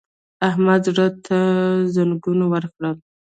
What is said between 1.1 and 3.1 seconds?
ته زنګنونه ورکړل!